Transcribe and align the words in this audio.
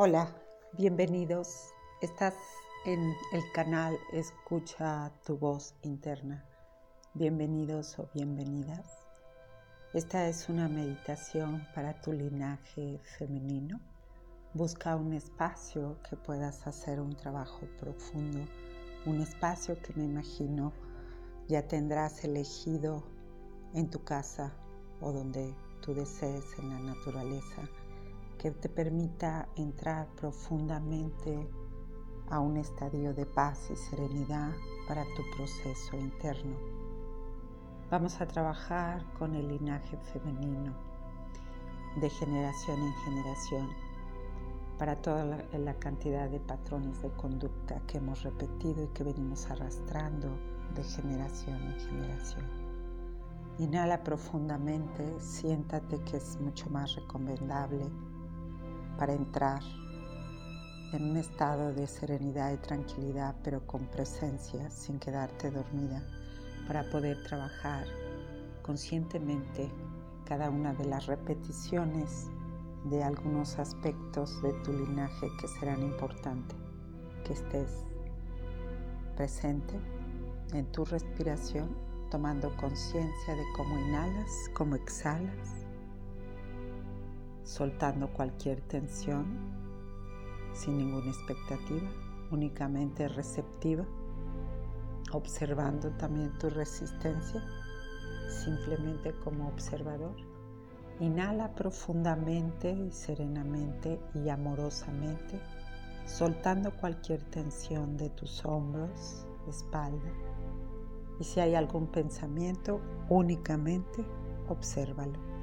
Hola, 0.00 0.32
bienvenidos. 0.74 1.74
Estás 2.00 2.36
en 2.84 3.00
el 3.32 3.42
canal 3.52 3.98
Escucha 4.12 5.10
tu 5.26 5.36
voz 5.36 5.74
interna. 5.82 6.44
Bienvenidos 7.14 7.98
o 7.98 8.08
bienvenidas. 8.14 9.08
Esta 9.94 10.28
es 10.28 10.48
una 10.48 10.68
meditación 10.68 11.66
para 11.74 12.00
tu 12.00 12.12
linaje 12.12 13.00
femenino. 13.18 13.80
Busca 14.54 14.94
un 14.94 15.14
espacio 15.14 16.00
que 16.08 16.14
puedas 16.14 16.64
hacer 16.68 17.00
un 17.00 17.16
trabajo 17.16 17.66
profundo, 17.80 18.44
un 19.04 19.20
espacio 19.20 19.82
que 19.82 19.94
me 19.94 20.04
imagino 20.04 20.72
ya 21.48 21.66
tendrás 21.66 22.22
elegido 22.22 23.02
en 23.74 23.90
tu 23.90 24.04
casa 24.04 24.54
o 25.00 25.10
donde 25.10 25.56
tú 25.82 25.92
desees 25.92 26.44
en 26.60 26.70
la 26.70 26.78
naturaleza 26.78 27.68
que 28.38 28.52
te 28.52 28.68
permita 28.68 29.48
entrar 29.56 30.06
profundamente 30.14 31.48
a 32.30 32.40
un 32.40 32.56
estadio 32.56 33.12
de 33.12 33.26
paz 33.26 33.68
y 33.70 33.76
serenidad 33.76 34.52
para 34.86 35.02
tu 35.16 35.22
proceso 35.36 35.96
interno. 35.96 36.56
Vamos 37.90 38.20
a 38.20 38.28
trabajar 38.28 39.04
con 39.18 39.34
el 39.34 39.48
linaje 39.48 39.96
femenino 40.12 40.72
de 42.00 42.10
generación 42.10 42.78
en 42.78 42.92
generación 43.04 43.68
para 44.78 44.94
toda 44.96 45.24
la, 45.24 45.74
cantidad 45.74 46.30
de 46.30 46.38
patrones 46.38 47.02
de 47.02 47.10
conducta 47.10 47.80
que 47.86 47.98
hemos 47.98 48.22
repetido 48.22 48.84
y 48.84 48.88
que 48.88 49.02
venimos 49.02 49.50
arrastrando 49.50 50.28
de 50.76 50.84
generación 50.84 51.60
en 51.60 51.80
generación. 51.80 52.44
Inhala 53.58 54.04
profundamente, 54.04 55.18
siéntate 55.18 55.98
que 56.04 56.18
es 56.18 56.38
mucho 56.40 56.70
más 56.70 56.94
recomendable 56.94 57.90
para 58.98 59.14
entrar 59.14 59.62
en 60.92 61.10
un 61.10 61.16
estado 61.16 61.72
de 61.72 61.86
serenidad 61.86 62.52
y 62.52 62.56
tranquilidad, 62.56 63.36
pero 63.44 63.66
con 63.66 63.86
presencia, 63.86 64.68
sin 64.70 64.98
quedarte 64.98 65.50
dormida, 65.50 66.02
para 66.66 66.88
poder 66.90 67.22
trabajar 67.22 67.86
conscientemente 68.62 69.70
cada 70.24 70.50
una 70.50 70.74
de 70.74 70.84
las 70.86 71.06
repeticiones 71.06 72.26
de 72.84 73.02
algunos 73.02 73.58
aspectos 73.58 74.42
de 74.42 74.52
tu 74.64 74.72
linaje 74.72 75.28
que 75.40 75.48
serán 75.48 75.82
importantes, 75.82 76.58
que 77.24 77.34
estés 77.34 77.70
presente 79.16 79.78
en 80.52 80.66
tu 80.72 80.84
respiración, 80.84 81.68
tomando 82.10 82.54
conciencia 82.56 83.34
de 83.34 83.44
cómo 83.56 83.78
inhalas, 83.78 84.30
cómo 84.54 84.76
exhalas 84.76 85.67
soltando 87.48 88.12
cualquier 88.12 88.60
tensión 88.60 89.24
sin 90.52 90.76
ninguna 90.76 91.08
expectativa, 91.08 91.88
únicamente 92.30 93.08
receptiva, 93.08 93.86
observando 95.12 95.90
también 95.92 96.36
tu 96.38 96.50
resistencia, 96.50 97.42
simplemente 98.44 99.14
como 99.24 99.48
observador. 99.48 100.14
Inhala 101.00 101.54
profundamente 101.54 102.70
y 102.70 102.92
serenamente 102.92 103.98
y 104.12 104.28
amorosamente, 104.28 105.40
soltando 106.04 106.70
cualquier 106.76 107.22
tensión 107.30 107.96
de 107.96 108.10
tus 108.10 108.44
hombros, 108.44 109.26
espalda. 109.48 110.12
Y 111.18 111.24
si 111.24 111.40
hay 111.40 111.54
algún 111.54 111.86
pensamiento, 111.86 112.82
únicamente 113.08 114.04
obsérvalo. 114.50 115.37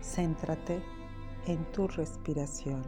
Céntrate 0.00 0.82
en 1.46 1.64
tu 1.72 1.88
respiración, 1.88 2.82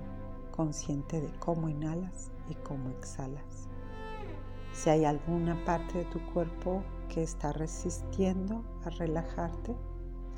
consciente 0.50 1.20
de 1.20 1.30
cómo 1.38 1.68
inhalas 1.68 2.30
y 2.48 2.54
cómo 2.54 2.90
exhalas. 2.90 3.68
Si 4.72 4.90
hay 4.90 5.04
alguna 5.04 5.64
parte 5.64 5.98
de 5.98 6.04
tu 6.06 6.20
cuerpo 6.32 6.82
que 7.08 7.22
está 7.22 7.52
resistiendo 7.52 8.64
a 8.84 8.90
relajarte, 8.90 9.74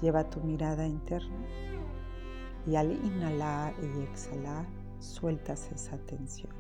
lleva 0.01 0.31
tu 0.31 0.41
mirada 0.41 0.87
interna 0.87 1.47
y 2.67 2.77
al 2.77 2.93
inhalar 2.93 3.75
y 3.83 4.03
exhalar 4.03 4.67
sueltas 4.99 5.71
esa 5.73 5.99
tensión, 5.99 6.53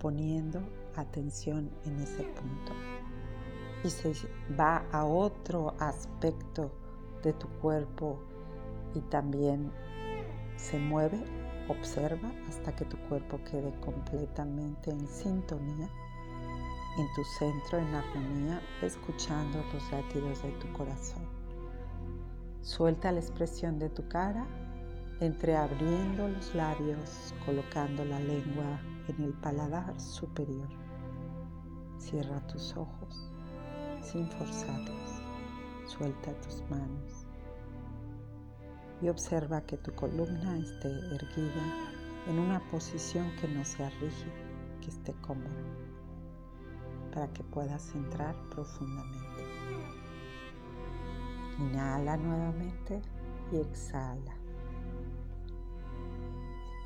poniendo 0.00 0.60
atención 0.96 1.70
en 1.84 2.00
ese 2.00 2.22
punto. 2.22 2.72
Y 3.84 3.90
se 3.90 4.12
va 4.58 4.84
a 4.90 5.04
otro 5.04 5.74
aspecto 5.78 6.72
de 7.22 7.32
tu 7.32 7.48
cuerpo 7.60 8.18
y 8.94 9.00
también 9.02 9.70
se 10.56 10.78
mueve, 10.78 11.22
observa 11.68 12.32
hasta 12.48 12.74
que 12.74 12.84
tu 12.84 12.96
cuerpo 13.08 13.38
quede 13.50 13.72
completamente 13.80 14.90
en 14.90 15.06
sintonía, 15.06 15.88
en 16.98 17.06
tu 17.14 17.24
centro, 17.38 17.78
en 17.78 17.94
armonía, 17.94 18.60
escuchando 18.82 19.62
los 19.72 19.92
latidos 19.92 20.42
de 20.42 20.50
tu 20.52 20.72
corazón. 20.72 21.22
Suelta 22.62 23.12
la 23.12 23.20
expresión 23.20 23.78
de 23.78 23.88
tu 23.88 24.06
cara, 24.08 24.46
entreabriendo 25.20 26.28
los 26.28 26.54
labios, 26.54 27.34
colocando 27.46 28.04
la 28.04 28.18
lengua 28.18 28.80
en 29.08 29.24
el 29.24 29.32
paladar 29.34 29.98
superior. 30.00 30.68
Cierra 31.98 32.40
tus 32.46 32.76
ojos 32.76 33.30
sin 34.02 34.28
forzarlos. 34.30 35.22
Suelta 35.86 36.32
tus 36.40 36.62
manos 36.68 37.27
y 39.00 39.08
observa 39.08 39.60
que 39.62 39.76
tu 39.76 39.94
columna 39.94 40.58
esté 40.58 40.88
erguida 41.14 41.62
en 42.26 42.38
una 42.38 42.60
posición 42.70 43.30
que 43.40 43.48
no 43.48 43.64
sea 43.64 43.90
rígida, 44.00 44.32
que 44.80 44.88
esté 44.88 45.12
cómoda, 45.22 45.50
para 47.12 47.32
que 47.32 47.42
puedas 47.44 47.94
entrar 47.94 48.34
profundamente. 48.50 49.44
Inhala 51.58 52.16
nuevamente 52.16 53.02
y 53.52 53.56
exhala. 53.56 54.34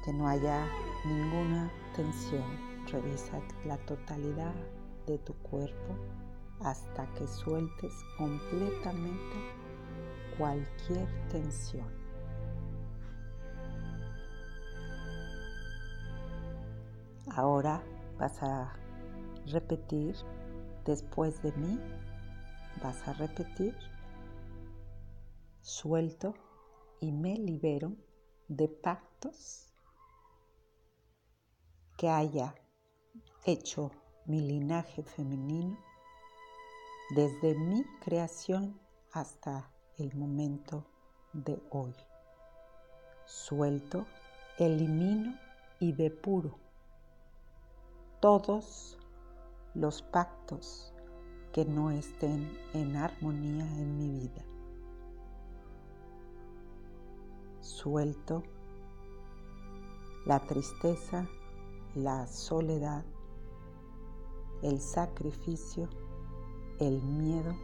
Que 0.04 0.12
no 0.12 0.28
haya 0.28 0.66
ninguna 1.04 1.70
tensión. 1.94 2.72
Revisa 2.90 3.40
la 3.64 3.78
totalidad 3.86 4.54
de 5.06 5.16
tu 5.18 5.34
cuerpo 5.34 5.96
hasta 6.60 7.06
que 7.14 7.26
sueltes 7.26 7.92
completamente 8.18 9.36
cualquier 10.36 11.06
tensión. 11.28 12.01
Ahora 17.34 17.82
vas 18.18 18.42
a 18.42 18.74
repetir 19.46 20.14
después 20.84 21.42
de 21.42 21.50
mí, 21.52 21.80
vas 22.82 23.08
a 23.08 23.14
repetir, 23.14 23.74
suelto 25.62 26.34
y 27.00 27.10
me 27.10 27.36
libero 27.36 27.96
de 28.48 28.68
pactos 28.68 29.72
que 31.96 32.10
haya 32.10 32.54
hecho 33.46 33.90
mi 34.26 34.42
linaje 34.42 35.02
femenino 35.02 35.78
desde 37.16 37.54
mi 37.54 37.82
creación 38.04 38.78
hasta 39.10 39.70
el 39.96 40.14
momento 40.14 40.84
de 41.32 41.58
hoy. 41.70 41.94
Suelto, 43.24 44.04
elimino 44.58 45.34
y 45.80 45.92
depuro 45.92 46.58
todos 48.22 48.96
los 49.74 50.00
pactos 50.00 50.94
que 51.52 51.64
no 51.64 51.90
estén 51.90 52.56
en 52.72 52.94
armonía 52.94 53.64
en 53.64 53.96
mi 53.96 54.10
vida. 54.10 54.44
Suelto 57.58 58.44
la 60.24 60.38
tristeza, 60.38 61.26
la 61.96 62.28
soledad, 62.28 63.04
el 64.62 64.80
sacrificio, 64.80 65.88
el 66.78 67.02
miedo, 67.02 67.56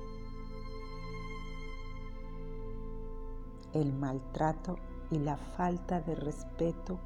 el 3.75 3.93
maltrato 3.93 4.77
y 5.13 5.21
la 5.21 5.37
falta 5.37 6.01
de 6.01 6.17
respeto 6.17 6.99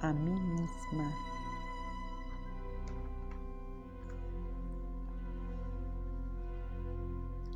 a 0.00 0.14
mí 0.14 0.40
misma 0.40 1.33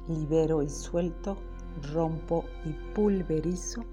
libero 0.09 0.63
y 0.63 0.69
suelto, 0.69 1.37
rompo 1.93 2.45
y 2.65 2.73
pulverizo, 2.95 3.85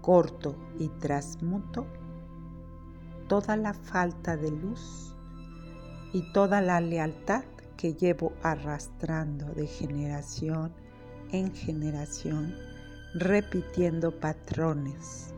corto 0.00 0.56
y 0.78 0.88
transmuto 0.88 1.86
toda 3.28 3.56
la 3.56 3.74
falta 3.74 4.36
de 4.36 4.50
luz 4.50 5.14
y 6.12 6.32
toda 6.32 6.62
la 6.62 6.80
lealtad 6.80 7.44
que 7.76 7.94
llevo 7.94 8.32
arrastrando 8.42 9.46
de 9.54 9.66
generación 9.66 10.72
en 11.30 11.54
generación, 11.54 12.54
repitiendo 13.14 14.18
patrones 14.18 15.34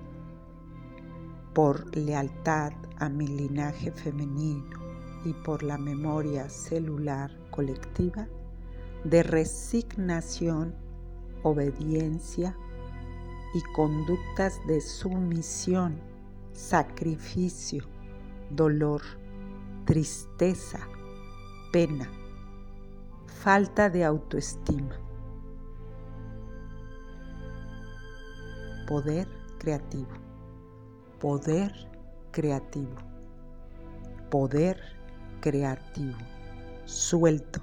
por 1.53 1.96
lealtad 1.96 2.73
a 2.99 3.08
mi 3.08 3.26
linaje 3.26 3.91
femenino 3.91 4.79
y 5.25 5.32
por 5.32 5.64
la 5.64 5.76
memoria 5.76 6.49
celular 6.49 7.37
colectiva 7.50 8.29
de 9.05 9.23
resignación, 9.23 10.75
obediencia 11.43 12.56
y 13.55 13.62
conductas 13.73 14.61
de 14.67 14.81
sumisión, 14.81 16.00
sacrificio, 16.52 17.85
dolor, 18.50 19.02
tristeza, 19.85 20.81
pena, 21.73 22.08
falta 23.26 23.88
de 23.88 24.05
autoestima. 24.05 24.97
Poder 28.87 29.29
creativo, 29.58 30.11
poder 31.20 31.73
creativo, 32.32 32.96
poder 34.31 34.81
creativo, 35.41 36.19
suelto, 36.85 37.61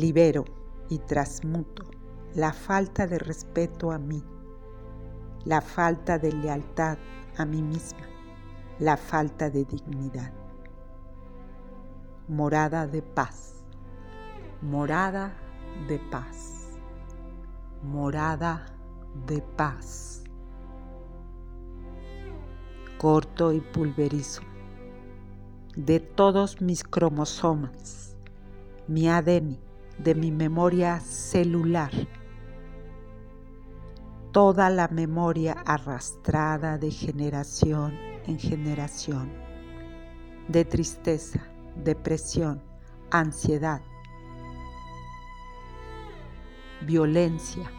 libero 0.00 0.44
y 0.88 0.98
transmuto 0.98 1.84
la 2.34 2.52
falta 2.52 3.06
de 3.06 3.18
respeto 3.18 3.92
a 3.92 3.98
mí, 3.98 4.24
la 5.44 5.60
falta 5.60 6.18
de 6.18 6.32
lealtad 6.32 6.98
a 7.36 7.44
mí 7.44 7.62
misma, 7.62 8.08
la 8.78 8.96
falta 8.96 9.50
de 9.50 9.64
dignidad. 9.64 10.32
Morada 12.28 12.86
de 12.86 13.02
paz 13.02 13.50
morada 14.62 15.32
de 15.88 15.98
paz, 15.98 16.78
morada 17.82 18.66
de 19.26 19.40
paz. 19.40 20.22
Corto 22.98 23.54
y 23.54 23.60
pulverizo 23.60 24.42
de 25.74 25.98
todos 25.98 26.60
mis 26.60 26.84
cromosomas, 26.84 28.16
mi 28.86 29.08
ADN, 29.08 29.58
de 30.02 30.14
mi 30.14 30.30
memoria 30.30 30.98
celular, 31.00 31.90
toda 34.32 34.70
la 34.70 34.88
memoria 34.88 35.52
arrastrada 35.66 36.78
de 36.78 36.90
generación 36.90 37.98
en 38.26 38.38
generación, 38.38 39.30
de 40.48 40.64
tristeza, 40.64 41.46
depresión, 41.76 42.62
ansiedad, 43.10 43.82
violencia, 46.86 47.70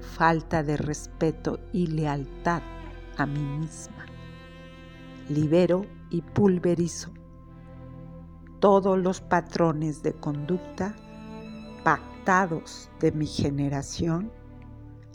falta 0.00 0.64
de 0.64 0.76
respeto 0.76 1.60
y 1.72 1.86
lealtad 1.86 2.62
a 3.16 3.26
mí 3.26 3.38
misma. 3.38 4.06
Libero 5.28 5.86
y 6.10 6.22
pulverizo 6.22 7.12
todos 8.62 8.96
los 8.96 9.20
patrones 9.20 10.04
de 10.04 10.12
conducta 10.12 10.94
pactados 11.82 12.88
de 13.00 13.10
mi 13.10 13.26
generación 13.26 14.30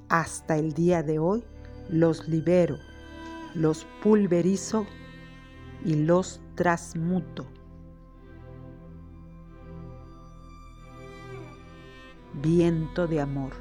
hasta 0.10 0.58
el 0.58 0.74
día 0.74 1.02
de 1.02 1.18
hoy 1.18 1.46
los 1.88 2.28
libero, 2.28 2.76
los 3.56 3.88
pulverizo 4.04 4.86
y 5.86 5.96
los 5.96 6.42
transmuto 6.56 7.48
viento 12.42 13.08
de 13.08 13.22
amor, 13.22 13.54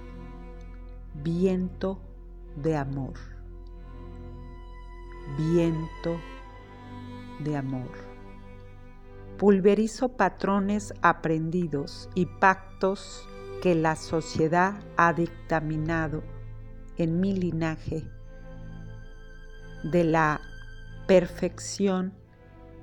viento 1.23 2.00
de 2.56 2.77
amor, 2.77 3.15
viento 5.38 6.17
de 7.38 7.56
amor. 7.56 8.06
Pulverizo 9.38 10.17
patrones 10.17 10.94
aprendidos 11.03 12.09
y 12.15 12.27
pactos 12.27 13.29
que 13.62 13.75
la 13.75 13.97
sociedad 13.97 14.75
ha 14.97 15.12
dictaminado 15.12 16.23
en 16.97 17.21
mi 17.21 17.35
linaje 17.35 18.05
de 19.85 20.05
la 20.05 20.41
perfección 21.06 22.15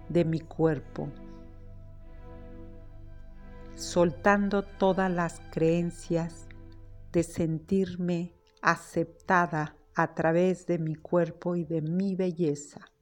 de 0.09 0.25
mi 0.25 0.39
cuerpo 0.39 1.09
soltando 3.75 4.63
todas 4.63 5.11
las 5.11 5.41
creencias 5.51 6.47
de 7.11 7.23
sentirme 7.23 8.33
aceptada 8.61 9.75
a 9.95 10.15
través 10.15 10.65
de 10.65 10.79
mi 10.79 10.95
cuerpo 10.95 11.55
y 11.55 11.63
de 11.65 11.81
mi 11.81 12.15
belleza. 12.15 12.92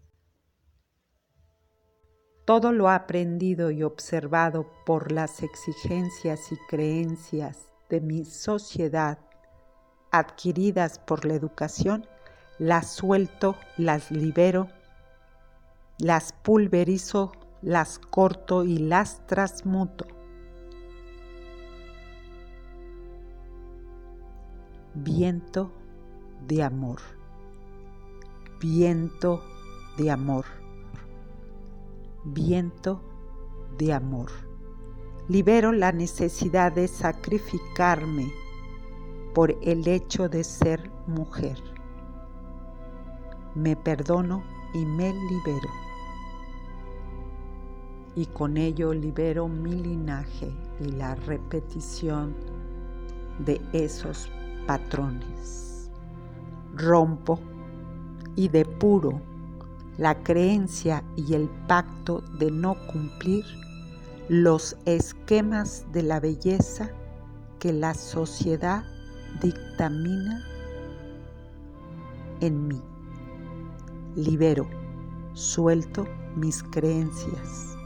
Todo 2.52 2.74
lo 2.74 2.90
aprendido 2.90 3.72
y 3.72 3.82
observado 3.82 4.70
por 4.86 5.14
las 5.14 5.42
exigencias 5.42 6.52
y 6.52 6.58
creencias 6.68 7.72
de 7.90 8.02
mi 8.02 8.26
sociedad 8.26 9.20
adquiridas 10.12 11.00
por 11.00 11.24
la 11.24 11.36
educación, 11.36 12.06
las 12.60 12.92
suelto, 12.92 13.56
las 13.78 14.12
libero, 14.12 14.68
las 15.98 16.34
pulverizo, 16.34 17.32
las 17.62 18.00
corto 18.00 18.66
y 18.66 18.80
las 18.80 19.26
transmuto. 19.28 20.06
Viento 24.94 25.72
de 26.50 26.64
amor, 26.64 27.00
viento 28.60 29.42
de 29.98 30.12
amor, 30.12 30.61
viento 32.24 33.02
de 33.78 33.94
amor. 33.94 34.30
Libero 35.28 35.72
la 35.72 35.92
necesidad 35.92 36.72
de 36.72 36.88
sacrificarme 36.88 38.32
por 39.34 39.56
el 39.62 39.88
hecho 39.88 40.30
de 40.30 40.44
ser 40.44 40.92
mujer. 41.08 41.58
Me 43.56 43.76
perdono 43.76 44.44
y 44.74 44.86
me 44.86 45.14
libero. 45.14 45.70
Y 48.16 48.26
con 48.26 48.58
ello 48.58 48.94
libero 48.94 49.48
mi 49.48 49.72
linaje 49.72 50.54
y 50.80 50.92
la 50.92 51.16
repetición 51.16 52.36
de 53.40 53.62
esos 53.72 54.30
patrones. 54.68 55.90
Rompo 56.76 57.40
y 58.36 58.50
depuro 58.50 59.22
la 60.02 60.16
creencia 60.24 61.04
y 61.16 61.36
el 61.36 61.48
pacto 61.68 62.22
de 62.40 62.50
no 62.50 62.76
cumplir 62.88 63.46
los 64.30 64.76
esquemas 64.86 65.86
de 65.92 66.02
la 66.02 66.20
belleza 66.20 66.90
que 67.60 67.72
la 67.72 67.94
sociedad 67.94 68.84
dictamina 69.44 70.44
en 72.40 72.68
mí. 72.68 72.82
Libero, 74.16 74.68
suelto 75.34 76.08
mis 76.36 76.64
creencias 76.64 77.78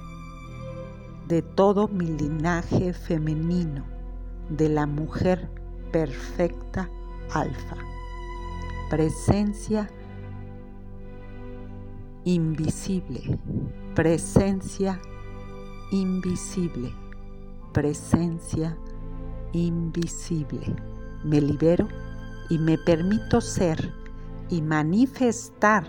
de 1.28 1.42
todo 1.42 1.90
mi 1.90 2.06
linaje 2.06 2.94
femenino, 2.94 3.84
de 4.48 4.70
la 4.70 4.86
mujer 4.86 5.50
perfecta 5.92 6.90
alfa. 7.34 7.76
Presencia 8.90 9.90
invisible, 12.26 13.40
presencia 13.96 15.00
invisible, 15.92 16.94
presencia 17.72 18.78
invisible. 19.54 20.76
Me 21.24 21.40
libero 21.40 21.88
y 22.50 22.58
me 22.60 22.78
permito 22.78 23.40
ser 23.40 23.94
y 24.50 24.62
manifestar 24.62 25.86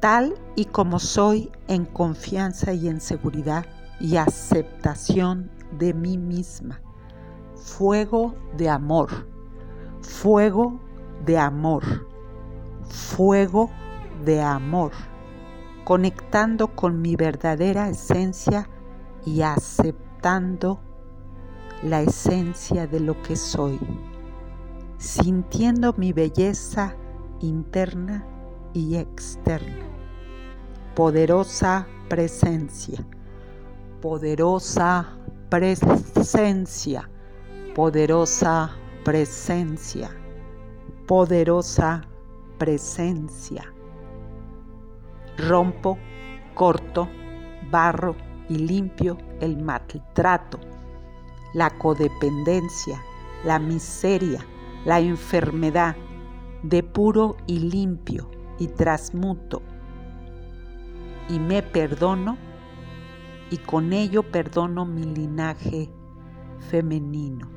tal 0.00 0.34
y 0.56 0.64
como 0.64 0.98
soy 0.98 1.52
en 1.68 1.84
confianza 1.84 2.72
y 2.72 2.88
en 2.88 3.00
seguridad 3.00 3.66
y 4.00 4.16
aceptación 4.16 5.50
de 5.78 5.92
mí 5.92 6.16
misma 6.16 6.80
fuego 7.66 8.34
de 8.56 8.68
amor, 8.68 9.08
fuego 10.00 10.78
de 11.24 11.36
amor, 11.36 11.82
fuego 12.88 13.70
de 14.24 14.40
amor, 14.40 14.92
conectando 15.86 16.74
con 16.74 17.00
mi 17.00 17.14
verdadera 17.14 17.88
esencia 17.88 18.68
y 19.24 19.40
aceptando 19.40 20.80
la 21.82 22.02
esencia 22.02 22.86
de 22.86 23.00
lo 23.00 23.22
que 23.22 23.36
soy, 23.36 23.78
sintiendo 24.98 25.94
mi 25.96 26.12
belleza 26.12 26.96
interna 27.40 28.26
y 28.74 28.96
externa. 28.96 29.86
Poderosa 30.94 31.86
presencia, 32.08 33.06
poderosa 34.02 35.16
presencia 35.48 37.08
poderosa 37.76 38.70
presencia, 39.04 40.08
poderosa 41.06 42.00
presencia. 42.56 43.75
Rompo, 45.36 45.98
corto, 46.54 47.08
barro 47.70 48.16
y 48.48 48.56
limpio 48.56 49.18
el 49.40 49.56
maltrato, 49.58 50.58
la 51.52 51.70
codependencia, 51.70 53.02
la 53.44 53.58
miseria, 53.58 54.44
la 54.84 55.00
enfermedad, 55.00 55.96
de 56.62 56.82
puro 56.82 57.36
y 57.46 57.58
limpio 57.58 58.30
y 58.58 58.68
transmuto. 58.68 59.62
Y 61.28 61.38
me 61.38 61.62
perdono 61.62 62.38
y 63.50 63.58
con 63.58 63.92
ello 63.92 64.22
perdono 64.22 64.84
mi 64.86 65.04
linaje 65.04 65.90
femenino. 66.70 67.48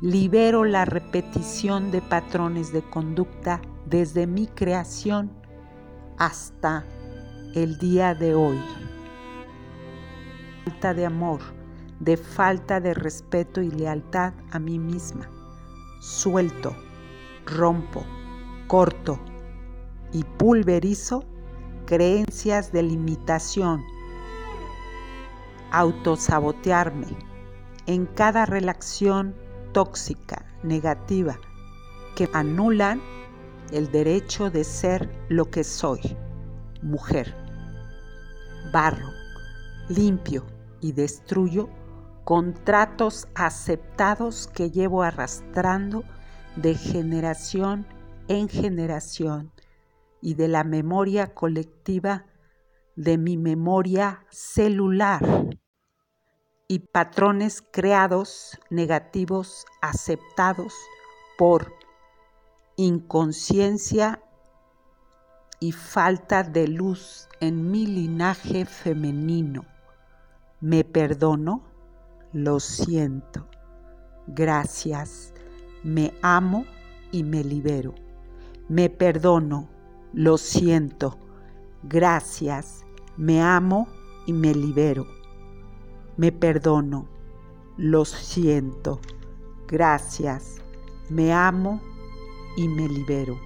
Libero 0.00 0.64
la 0.64 0.84
repetición 0.84 1.90
de 1.90 2.00
patrones 2.02 2.72
de 2.72 2.82
conducta 2.82 3.60
desde 3.84 4.26
mi 4.26 4.46
creación 4.46 5.32
hasta 6.18 6.84
el 7.54 7.78
día 7.78 8.14
de 8.14 8.34
hoy. 8.34 8.60
Falta 10.64 10.94
de 10.94 11.06
amor, 11.06 11.40
de 12.00 12.16
falta 12.16 12.80
de 12.80 12.94
respeto 12.94 13.62
y 13.62 13.70
lealtad 13.70 14.32
a 14.50 14.58
mí 14.58 14.78
misma. 14.78 15.28
Suelto, 16.00 16.76
rompo, 17.46 18.04
corto 18.66 19.18
y 20.12 20.24
pulverizo 20.24 21.24
creencias 21.86 22.72
de 22.72 22.82
limitación, 22.82 23.82
autosabotearme 25.70 27.06
en 27.86 28.06
cada 28.06 28.44
relación 28.44 29.34
tóxica, 29.72 30.44
negativa, 30.62 31.38
que 32.14 32.28
anulan 32.32 33.00
el 33.72 33.90
derecho 33.90 34.50
de 34.50 34.64
ser 34.64 35.08
lo 35.28 35.50
que 35.50 35.64
soy, 35.64 36.00
mujer. 36.82 37.34
Barro, 38.72 39.10
limpio 39.88 40.46
y 40.80 40.92
destruyo 40.92 41.68
contratos 42.24 43.26
aceptados 43.34 44.48
que 44.48 44.70
llevo 44.70 45.02
arrastrando 45.02 46.04
de 46.56 46.74
generación 46.74 47.86
en 48.28 48.48
generación 48.48 49.52
y 50.20 50.34
de 50.34 50.48
la 50.48 50.64
memoria 50.64 51.32
colectiva 51.34 52.26
de 52.96 53.16
mi 53.16 53.36
memoria 53.36 54.26
celular 54.28 55.22
y 56.66 56.80
patrones 56.80 57.62
creados 57.62 58.58
negativos 58.70 59.64
aceptados 59.80 60.74
por 61.38 61.77
inconsciencia 62.78 64.22
y 65.58 65.72
falta 65.72 66.44
de 66.44 66.68
luz 66.68 67.28
en 67.40 67.72
mi 67.72 67.86
linaje 67.86 68.64
femenino. 68.64 69.64
Me 70.60 70.84
perdono, 70.84 71.64
lo 72.32 72.60
siento. 72.60 73.48
Gracias, 74.28 75.34
me 75.82 76.14
amo 76.22 76.66
y 77.10 77.24
me 77.24 77.42
libero. 77.42 77.96
Me 78.68 78.88
perdono, 78.88 79.68
lo 80.12 80.38
siento. 80.38 81.18
Gracias, 81.82 82.84
me 83.16 83.42
amo 83.42 83.88
y 84.24 84.32
me 84.32 84.54
libero. 84.54 85.04
Me 86.16 86.30
perdono, 86.30 87.08
lo 87.76 88.04
siento. 88.04 89.00
Gracias, 89.66 90.58
me 91.10 91.32
amo 91.32 91.80
y 92.58 92.66
me 92.66 92.88
libero. 92.88 93.38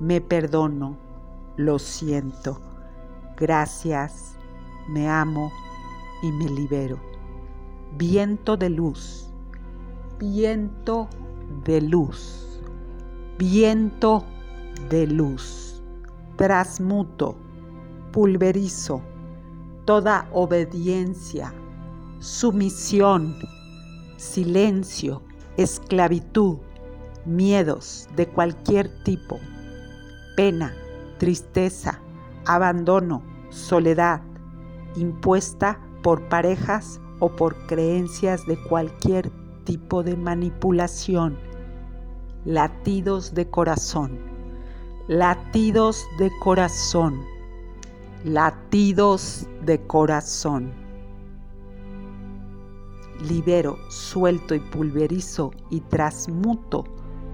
Me 0.00 0.20
perdono, 0.20 0.98
lo 1.56 1.78
siento. 1.78 2.60
Gracias, 3.38 4.36
me 4.86 5.08
amo 5.08 5.50
y 6.22 6.30
me 6.30 6.44
libero. 6.50 6.98
Viento 7.96 8.58
de 8.58 8.68
luz, 8.68 9.30
viento 10.18 11.08
de 11.64 11.80
luz, 11.80 12.60
viento 13.38 14.26
de 14.90 15.06
luz. 15.06 15.82
Transmuto, 16.36 17.34
pulverizo 18.12 19.00
toda 19.86 20.28
obediencia, 20.34 21.54
sumisión, 22.18 23.36
silencio, 24.18 25.22
esclavitud, 25.56 26.58
miedos 27.26 28.08
de 28.16 28.26
cualquier 28.26 28.88
tipo, 29.02 29.38
pena, 30.36 30.74
tristeza, 31.18 32.00
abandono, 32.46 33.22
soledad, 33.50 34.20
impuesta 34.96 35.80
por 36.02 36.28
parejas 36.28 37.00
o 37.18 37.28
por 37.30 37.66
creencias 37.66 38.46
de 38.46 38.56
cualquier 38.56 39.30
tipo 39.64 40.02
de 40.02 40.16
manipulación, 40.16 41.38
latidos 42.44 43.34
de 43.34 43.50
corazón, 43.50 44.18
latidos 45.08 46.04
de 46.18 46.30
corazón, 46.40 47.20
latidos 48.24 49.46
de 49.62 49.84
corazón. 49.86 50.72
Libero, 53.28 53.78
suelto 53.88 54.54
y 54.54 54.60
pulverizo 54.60 55.50
y 55.70 55.80
transmuto 55.80 56.84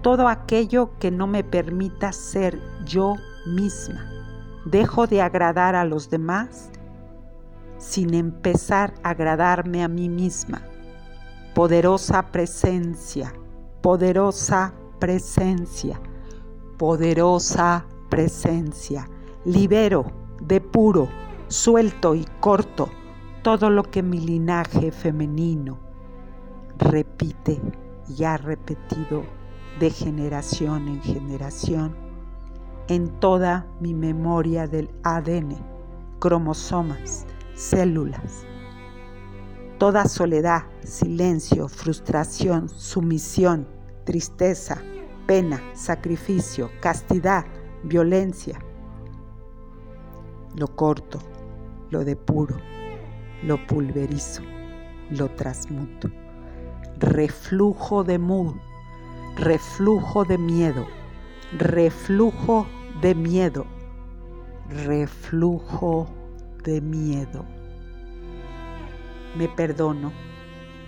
todo 0.02 0.28
aquello 0.28 0.90
que 0.98 1.10
no 1.10 1.26
me 1.26 1.44
permita 1.44 2.12
ser 2.12 2.60
yo 2.84 3.14
misma. 3.46 4.10
Dejo 4.64 5.06
de 5.06 5.22
agradar 5.22 5.74
a 5.74 5.84
los 5.84 6.10
demás 6.10 6.70
sin 7.78 8.14
empezar 8.14 8.94
a 9.02 9.10
agradarme 9.10 9.82
a 9.82 9.88
mí 9.88 10.08
misma. 10.08 10.62
Poderosa 11.54 12.30
presencia, 12.30 13.32
poderosa 13.80 14.74
presencia, 14.98 16.00
poderosa 16.78 17.86
presencia. 18.08 19.08
Libero, 19.44 20.06
depuro, 20.40 21.08
suelto 21.48 22.14
y 22.14 22.24
corto 22.40 22.88
todo 23.42 23.70
lo 23.70 23.82
que 23.82 24.02
mi 24.02 24.20
linaje 24.20 24.92
femenino 24.92 25.78
repite 26.78 27.60
y 28.08 28.24
ha 28.24 28.36
repetido 28.36 29.41
de 29.78 29.90
generación 29.90 30.88
en 30.88 31.02
generación 31.02 32.02
en 32.88 33.08
toda 33.20 33.66
mi 33.80 33.94
memoria 33.94 34.66
del 34.66 34.90
ADN, 35.02 35.56
cromosomas, 36.18 37.26
células. 37.54 38.44
Toda 39.78 40.04
soledad, 40.06 40.64
silencio, 40.84 41.68
frustración, 41.68 42.68
sumisión, 42.68 43.66
tristeza, 44.04 44.82
pena, 45.26 45.60
sacrificio, 45.74 46.70
castidad, 46.80 47.46
violencia. 47.82 48.58
Lo 50.54 50.68
corto, 50.68 51.18
lo 51.90 52.04
depuro, 52.04 52.56
lo 53.42 53.66
pulverizo, 53.66 54.42
lo 55.10 55.30
transmuto. 55.30 56.10
Reflujo 56.98 58.04
de 58.04 58.18
mood 58.18 58.54
reflujo 59.36 60.24
de 60.24 60.38
miedo, 60.38 60.86
reflujo 61.58 62.66
de 63.00 63.14
miedo, 63.14 63.66
reflujo 64.68 66.08
de 66.64 66.80
miedo. 66.80 67.44
Me 69.36 69.48
perdono, 69.48 70.12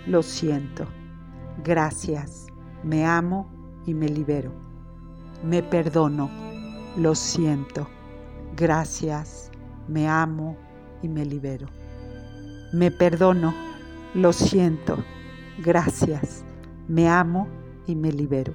lo 0.05 0.21
siento, 0.21 0.85
gracias, 1.63 2.47
me 2.83 3.05
amo 3.05 3.49
y 3.85 3.93
me 3.93 4.07
libero. 4.07 4.51
Me 5.43 5.63
perdono, 5.63 6.29
lo 6.95 7.15
siento, 7.15 7.87
gracias, 8.55 9.51
me 9.87 10.07
amo 10.07 10.57
y 11.01 11.09
me 11.09 11.25
libero. 11.25 11.67
Me 12.73 12.91
perdono, 12.91 13.53
lo 14.13 14.31
siento, 14.31 14.97
gracias, 15.59 16.45
me 16.87 17.09
amo 17.09 17.47
y 17.87 17.95
me 17.95 18.11
libero. 18.11 18.53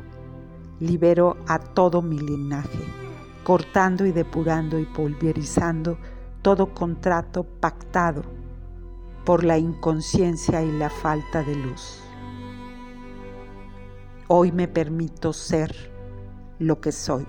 Libero 0.78 1.36
a 1.46 1.58
todo 1.58 2.02
mi 2.02 2.18
linaje, 2.18 2.84
cortando 3.44 4.06
y 4.06 4.12
depurando 4.12 4.78
y 4.78 4.86
pulverizando 4.86 5.98
todo 6.42 6.72
contrato 6.72 7.44
pactado 7.44 8.22
por 9.24 9.44
la 9.44 9.58
inconsciencia 9.58 10.62
y 10.62 10.72
la 10.72 10.88
falta 10.88 11.42
de 11.42 11.54
luz. 11.54 12.02
Hoy 14.28 14.52
me 14.52 14.68
permito 14.68 15.32
ser 15.32 15.74
lo 16.58 16.80
que 16.80 16.92
soy, 16.92 17.26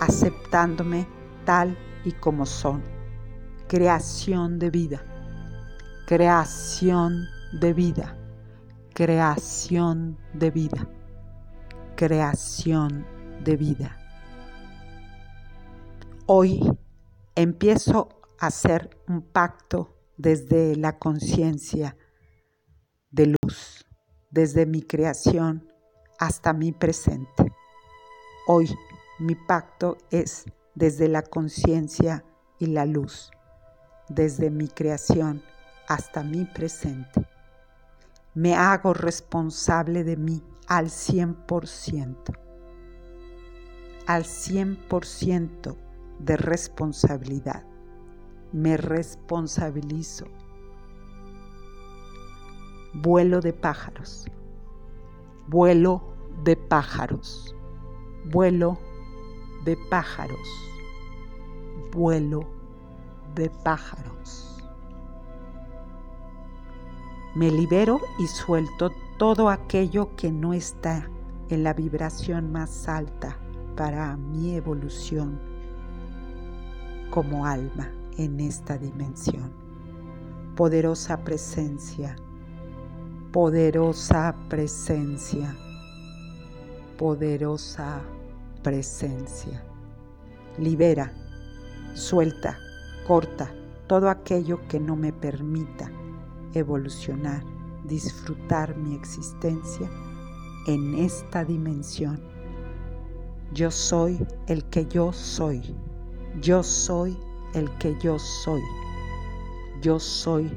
aceptándome 0.00 1.08
tal 1.44 1.76
y 2.04 2.12
como 2.12 2.46
son. 2.46 2.82
Creación 3.66 4.58
de 4.58 4.70
vida, 4.70 5.02
creación 6.06 7.24
de 7.52 7.72
vida 7.72 8.16
creación 8.94 10.16
de 10.34 10.52
vida, 10.52 10.88
creación 11.96 13.04
de 13.42 13.56
vida. 13.56 13.98
Hoy 16.26 16.60
empiezo 17.34 18.08
a 18.38 18.46
hacer 18.46 18.96
un 19.08 19.22
pacto 19.22 19.96
desde 20.16 20.76
la 20.76 20.96
conciencia 21.00 21.96
de 23.10 23.34
luz, 23.42 23.84
desde 24.30 24.64
mi 24.64 24.80
creación 24.80 25.68
hasta 26.20 26.52
mi 26.52 26.70
presente. 26.70 27.52
Hoy 28.46 28.72
mi 29.18 29.34
pacto 29.34 29.98
es 30.12 30.44
desde 30.76 31.08
la 31.08 31.22
conciencia 31.22 32.24
y 32.60 32.66
la 32.66 32.86
luz, 32.86 33.32
desde 34.08 34.50
mi 34.50 34.68
creación 34.68 35.42
hasta 35.88 36.22
mi 36.22 36.44
presente. 36.44 37.33
Me 38.34 38.56
hago 38.56 38.94
responsable 38.94 40.02
de 40.02 40.16
mí 40.16 40.42
al 40.66 40.86
100%, 40.86 42.36
al 44.08 44.24
100% 44.24 45.76
de 46.18 46.36
responsabilidad. 46.36 47.64
Me 48.52 48.76
responsabilizo. 48.76 50.26
Vuelo 52.92 53.40
de 53.40 53.52
pájaros. 53.52 54.26
Vuelo 55.46 56.02
de 56.42 56.56
pájaros. 56.56 57.54
Vuelo 58.32 58.78
de 59.64 59.76
pájaros. 59.90 60.48
Vuelo 61.92 62.48
de 63.36 63.48
pájaros. 63.62 64.53
Me 67.34 67.50
libero 67.50 68.00
y 68.16 68.28
suelto 68.28 68.92
todo 69.18 69.48
aquello 69.48 70.14
que 70.14 70.30
no 70.30 70.54
está 70.54 71.10
en 71.48 71.64
la 71.64 71.74
vibración 71.74 72.52
más 72.52 72.88
alta 72.88 73.36
para 73.76 74.16
mi 74.16 74.54
evolución 74.54 75.40
como 77.10 77.44
alma 77.44 77.90
en 78.18 78.38
esta 78.38 78.78
dimensión. 78.78 79.52
Poderosa 80.54 81.24
presencia, 81.24 82.14
poderosa 83.32 84.36
presencia, 84.48 85.56
poderosa 86.96 88.00
presencia. 88.62 89.64
Libera, 90.56 91.12
suelta, 91.94 92.56
corta 93.08 93.52
todo 93.88 94.08
aquello 94.08 94.60
que 94.68 94.78
no 94.78 94.94
me 94.94 95.12
permita 95.12 95.90
evolucionar, 96.54 97.42
disfrutar 97.84 98.76
mi 98.76 98.94
existencia 98.94 99.90
en 100.66 100.94
esta 100.94 101.44
dimensión. 101.44 102.20
Yo 103.52 103.70
soy 103.70 104.18
el 104.46 104.64
que 104.64 104.86
yo 104.86 105.12
soy. 105.12 105.62
Yo 106.40 106.62
soy 106.62 107.16
el 107.54 107.70
que 107.78 107.96
yo 108.00 108.18
soy. 108.18 108.62
Yo 109.80 110.00
soy 110.00 110.50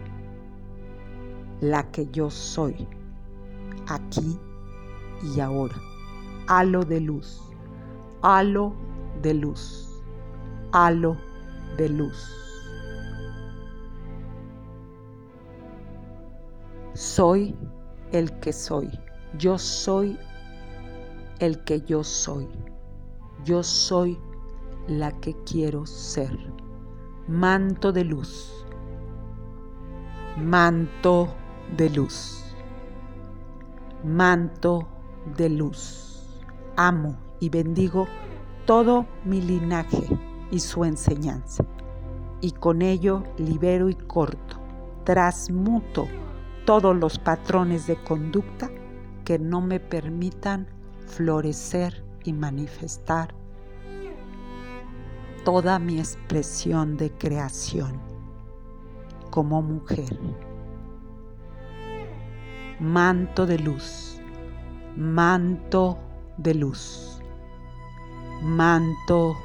la 1.62 1.92
que 1.92 2.08
yo 2.08 2.30
soy. 2.30 2.88
Aquí 3.88 4.39
y 5.36 5.39
ahora. 5.39 5.75
Halo 6.48 6.84
de 6.84 7.01
luz. 7.01 7.42
Halo 8.22 8.74
de 9.22 9.34
luz. 9.34 9.89
Halo 10.72 11.18
de 11.77 11.89
luz. 11.89 12.47
Soy 16.98 17.56
el 18.12 18.39
que 18.39 18.51
soy. 18.51 18.89
Yo 19.38 19.60
soy 19.60 20.18
el 21.38 21.63
que 21.63 21.82
yo 21.82 22.04
soy. 22.04 22.48
Yo 23.46 23.62
soy 23.62 24.18
la 24.88 25.12
que 25.12 25.36
quiero 25.44 25.86
ser. 25.86 26.36
Manto 27.27 27.92
de 27.92 28.03
luz. 28.03 28.66
Manto 30.38 31.27
de 31.77 31.92
luz. 31.92 32.44
Manto 34.03 34.88
de 35.38 35.50
luz. 35.50 36.25
Amo 36.77 37.16
y 37.40 37.50
bendigo 37.50 38.07
todo 38.66 39.05
mi 39.24 39.40
linaje 39.40 40.07
y 40.50 40.60
su 40.60 40.83
enseñanza. 40.83 41.64
Y 42.42 42.53
con 42.53 42.81
ello 42.81 43.22
libero 43.38 43.88
y 43.88 43.94
corto, 43.94 44.57
transmuto 45.03 46.07
todos 46.68 46.94
los 46.98 47.18
patrones 47.18 47.88
de 47.88 47.96
conducta 47.96 48.70
que 49.24 49.40
no 49.40 49.62
me 49.62 49.80
permitan 49.80 50.68
florecer 51.06 52.03
y 52.25 52.34
manifestar 52.34 53.34
toda 55.46 55.80
mi 55.80 55.98
expresión 55.98 56.98
de 56.98 57.10
creación 57.10 58.01
como 59.30 59.62
mujer. 59.62 60.20
Manto 62.82 63.46
de 63.46 63.60
luz, 63.60 64.20
manto 64.98 65.98
de 66.36 66.53
luz, 66.53 67.22
manto 68.44 69.38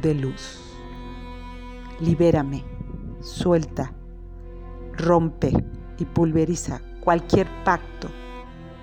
de 0.00 0.14
luz. 0.14 0.58
Libérame, 2.00 2.64
suelta, 3.20 3.92
rompe 4.94 5.52
y 5.98 6.04
pulveriza 6.04 6.80
cualquier 7.00 7.46
pacto 7.64 8.08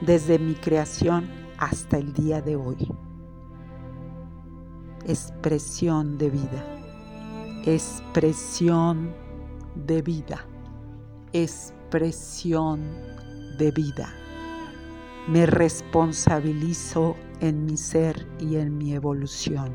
desde 0.01 0.39
mi 0.39 0.55
creación 0.55 1.29
hasta 1.57 1.97
el 1.97 2.13
día 2.13 2.41
de 2.41 2.55
hoy 2.55 2.87
expresión 5.07 6.17
de 6.17 6.29
vida, 6.31 6.65
expresión 7.65 9.13
de 9.75 10.01
vida, 10.01 10.45
expresión 11.31 12.81
de 13.57 13.71
vida. 13.71 14.13
Me 15.27 15.45
responsabilizo 15.45 17.15
en 17.39 17.65
mi 17.65 17.77
ser 17.77 18.27
y 18.39 18.55
en 18.55 18.77
mi 18.77 18.93
evolución. 18.93 19.73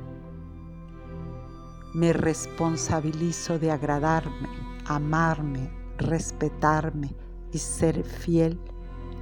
Me 1.95 2.13
responsabilizo 2.13 3.59
de 3.59 3.71
agradarme, 3.71 4.49
amarme, 4.87 5.71
respetarme 5.99 7.15
y 7.53 7.59
ser 7.59 8.03
fiel 8.05 8.59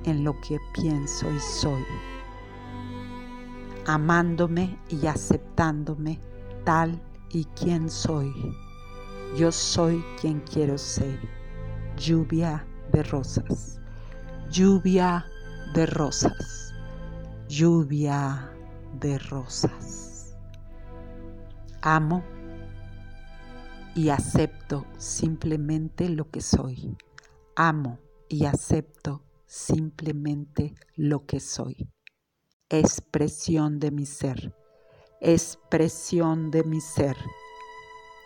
en 0.05 0.25
lo 0.25 0.35
que 0.41 0.59
pienso 0.75 1.31
y 1.31 1.41
soy 1.41 1.85
amándome 3.89 4.79
y 4.91 5.07
aceptándome 5.07 6.21
tal 6.65 7.01
y 7.31 7.47
quien 7.47 7.89
soy. 7.89 8.31
Yo 9.35 9.51
soy 9.51 10.05
quien 10.21 10.41
quiero 10.41 10.77
ser. 10.77 11.19
Lluvia 11.97 12.67
de 12.93 13.03
rosas. 13.03 13.81
Lluvia 14.51 15.25
de 15.73 15.87
rosas. 15.87 16.75
Lluvia 17.49 18.53
de 19.01 19.19
rosas. 19.19 20.37
Amo 21.81 22.23
y 23.95 24.11
acepto 24.11 24.85
simplemente 24.99 26.11
lo 26.11 26.31
que 26.31 26.43
soy. 26.43 26.95
Amo 27.57 27.99
y 28.29 28.45
acepto 28.45 29.23
simplemente 29.47 30.75
lo 30.95 31.25
que 31.25 31.41
soy 31.41 31.89
expresión 32.71 33.79
de 33.79 33.91
mi 33.91 34.05
ser, 34.05 34.55
expresión 35.21 36.51
de 36.51 36.65
mi 36.65 36.83
ser, 36.83 37.17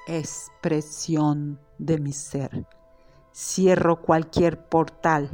expresión 0.08 1.60
de 1.78 1.98
mi 1.98 2.12
ser. 2.12 2.66
Cierro 3.32 4.02
cualquier 4.02 4.68
portal, 4.68 5.30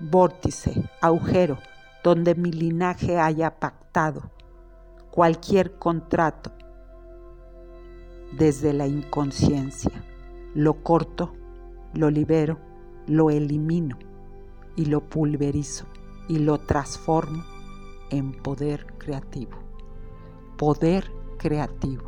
vórtice, 0.00 0.90
agujero 1.00 1.58
donde 2.02 2.34
mi 2.34 2.50
linaje 2.50 3.18
haya 3.18 3.58
pactado, 3.58 4.30
cualquier 5.10 5.78
contrato 5.78 6.52
desde 8.32 8.72
la 8.72 8.86
inconsciencia. 8.86 10.04
Lo 10.54 10.82
corto, 10.82 11.34
lo 11.94 12.10
libero, 12.10 12.58
lo 13.06 13.30
elimino 13.30 14.07
y 14.78 14.84
lo 14.84 15.00
pulverizo 15.00 15.86
y 16.28 16.38
lo 16.38 16.58
transformo 16.58 17.42
en 18.10 18.32
poder 18.32 18.86
creativo. 18.96 19.58
Poder 20.56 21.10
creativo. 21.36 22.04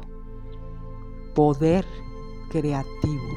Poder 1.35 1.85
creativo. 2.49 3.29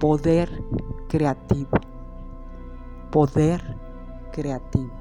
Poder 0.00 0.64
creativo. 1.08 1.78
Poder 3.12 3.62
creativo. 4.32 4.92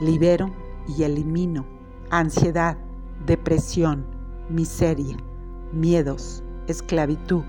Libero 0.00 0.50
y 0.88 1.02
elimino 1.02 1.76
ansiedad, 2.10 2.78
depresión, 3.26 4.06
miseria, 4.48 5.16
miedos, 5.72 6.42
esclavitud, 6.68 7.42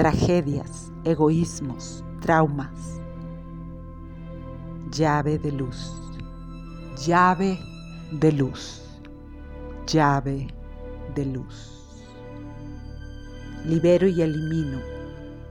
tragedias, 0.00 0.90
egoísmos, 1.04 2.02
traumas, 2.22 3.02
llave 4.90 5.38
de 5.38 5.52
luz, 5.52 5.92
llave 7.04 7.58
de 8.10 8.32
luz, 8.32 8.82
llave 9.86 10.48
de 11.14 11.26
luz. 11.26 12.00
Libero 13.66 14.08
y 14.08 14.22
elimino, 14.22 14.78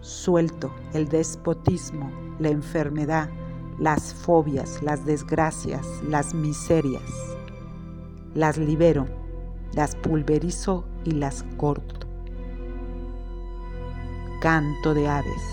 suelto 0.02 0.74
el 0.94 1.08
despotismo, 1.08 2.12
la 2.40 2.50
enfermedad, 2.50 3.30
las 3.78 4.16
fobias, 4.16 4.82
las 4.82 5.06
desgracias, 5.06 5.86
las 6.08 6.34
miserias. 6.34 7.04
Las 8.34 8.58
libero, 8.58 9.06
las 9.74 9.96
pulverizo 9.96 10.86
y 11.06 11.12
las 11.12 11.44
corto. 11.58 12.09
Canto 14.42 14.94
de 14.94 15.06
aves, 15.06 15.44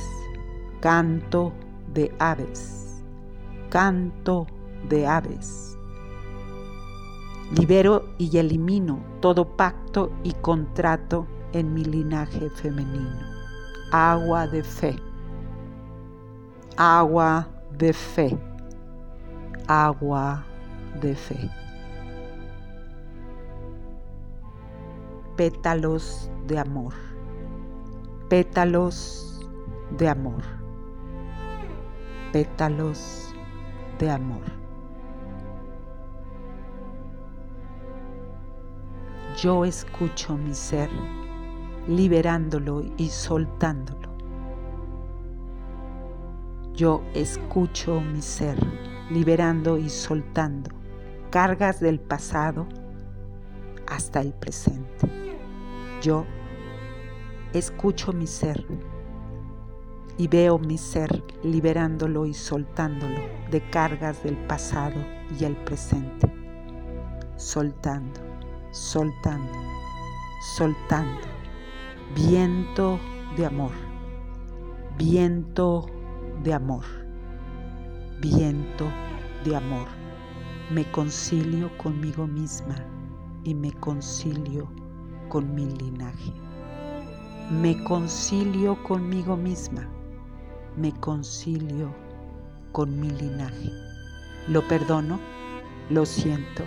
canto 0.81 1.53
de 1.93 2.15
aves, 2.21 3.03
canto 3.69 4.47
de 4.89 5.05
aves. 5.05 5.77
Libero 7.51 8.05
y 8.17 8.39
elimino 8.39 9.01
todo 9.21 9.57
pacto 9.57 10.13
y 10.23 10.35
contrato 10.35 11.27
en 11.53 11.75
mi 11.75 11.85
linaje 11.85 12.49
femenino. 12.51 13.19
Agua 13.91 14.47
de 14.47 14.63
fe. 14.63 14.95
Agua 16.77 17.49
de 17.77 17.93
fe. 17.93 18.39
Agua 19.67 20.45
de 21.01 21.17
fe. 21.17 21.51
Pétalos 25.37 26.31
de 26.47 26.61
amor. 26.61 27.16
Pétalos 28.29 29.41
de 29.97 30.09
amor. 30.09 30.43
Pétalos 32.33 33.33
de 34.01 34.11
amor. 34.11 34.43
Yo 39.41 39.65
escucho 39.65 40.37
mi 40.37 40.55
ser 40.55 40.91
liberándolo 41.87 42.83
y 42.97 43.11
soltándolo. 43.11 44.09
Yo 46.75 47.03
escucho 47.15 48.01
mi 48.01 48.23
ser 48.23 48.59
liberando 49.09 49.79
y 49.79 49.89
soltando 49.89 50.71
cargas 51.31 51.79
del 51.79 52.01
pasado 52.01 52.67
hasta 53.87 54.21
el 54.21 54.33
presente. 54.33 55.09
Yo 56.03 56.27
escucho 57.53 58.13
mi 58.13 58.27
ser 58.27 58.67
y 60.19 60.29
veo 60.29 60.59
mi 60.59 60.79
ser 60.79 61.23
liberándolo 61.43 62.27
y 62.27 62.35
soltándolo 62.35 63.21
de 63.51 63.61
cargas 63.71 64.23
del 64.23 64.37
pasado 64.47 64.97
y 65.39 65.45
el 65.45 65.57
presente. 65.57 66.33
Soltando, 67.37 68.21
soltando, 68.71 69.53
soltando. 70.57 71.27
Viento 72.15 72.99
de 73.37 73.47
amor, 73.47 73.73
viento 74.97 75.87
de 76.43 76.55
amor, 76.55 76.85
viento 78.21 78.87
de 79.45 79.57
amor. 79.57 79.87
Me 80.71 80.91
concilio 80.91 81.77
conmigo 81.77 82.27
misma 82.27 82.77
y 83.45 83.55
me 83.55 83.73
concilio 83.73 84.69
con 85.29 85.55
mi 85.55 85.67
linaje. 85.67 86.46
Me 87.51 87.81
concilio 87.85 88.75
conmigo 88.83 89.37
misma, 89.37 89.89
me 90.77 90.93
concilio 90.99 91.95
con 92.73 92.99
mi 92.99 93.09
linaje. 93.09 93.71
Lo 94.49 94.67
perdono, 94.67 95.21
lo 95.89 96.05
siento, 96.05 96.65